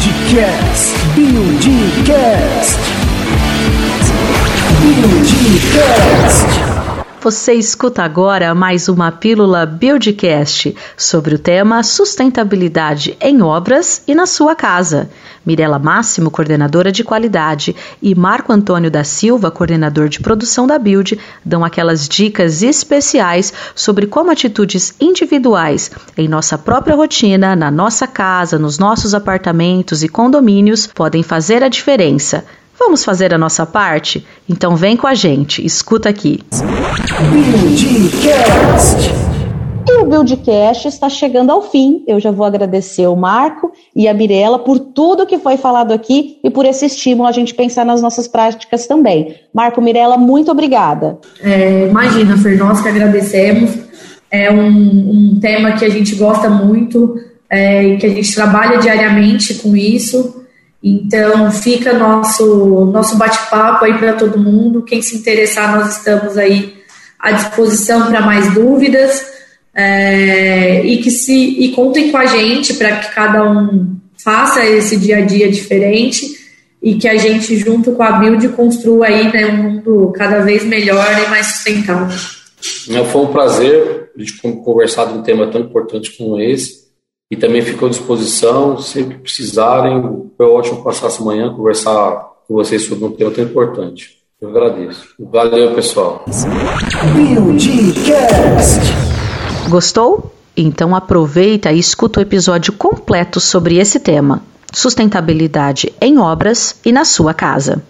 [0.00, 0.96] Buildcast.
[1.14, 2.99] Buildcast.
[7.22, 14.24] Você escuta agora mais uma pílula Buildcast sobre o tema sustentabilidade em obras e na
[14.24, 15.10] sua casa.
[15.44, 21.20] Mirela Máximo, coordenadora de qualidade, e Marco Antônio da Silva, coordenador de produção da Build,
[21.44, 28.58] dão aquelas dicas especiais sobre como atitudes individuais em nossa própria rotina, na nossa casa,
[28.58, 32.46] nos nossos apartamentos e condomínios podem fazer a diferença.
[32.80, 34.26] Vamos fazer a nossa parte?
[34.48, 36.40] Então vem com a gente, escuta aqui.
[37.30, 39.10] Buildcast.
[39.86, 42.02] E o Buildcast está chegando ao fim.
[42.08, 46.38] Eu já vou agradecer o Marco e a Mirella por tudo que foi falado aqui
[46.42, 49.36] e por esse estímulo a gente pensar nas nossas práticas também.
[49.52, 51.18] Marco, Mirella, muito obrigada.
[51.42, 53.72] É, imagina, Fer, nós que agradecemos.
[54.30, 57.14] É um, um tema que a gente gosta muito
[57.50, 60.39] é, e que a gente trabalha diariamente com isso.
[60.82, 64.82] Então, fica nosso, nosso bate-papo aí para todo mundo.
[64.82, 66.74] Quem se interessar, nós estamos aí
[67.18, 69.28] à disposição para mais dúvidas.
[69.72, 74.96] É, e que se e contem com a gente para que cada um faça esse
[74.96, 76.26] dia a dia diferente
[76.82, 80.64] e que a gente, junto com a Build, construa aí né, um mundo cada vez
[80.64, 82.18] melhor e mais sustentável.
[83.12, 86.79] Foi um prazer a gente conversar de um tema tão importante como esse
[87.30, 90.30] e também fico à disposição, sempre que precisarem.
[90.36, 94.18] Foi ótimo passar essa manhã, conversar com vocês sobre um tema tão importante.
[94.40, 95.14] Eu agradeço.
[95.18, 96.24] Valeu, pessoal.
[97.14, 98.80] Buildcast.
[99.68, 100.34] Gostou?
[100.56, 107.04] Então aproveita e escuta o episódio completo sobre esse tema: sustentabilidade em obras e na
[107.04, 107.82] sua casa.